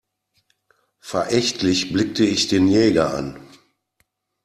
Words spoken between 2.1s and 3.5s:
ich den Jäger an.